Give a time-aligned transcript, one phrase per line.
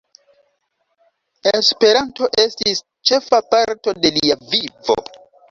[1.51, 4.99] Esperanto estis ĉefa parto de lia vivo.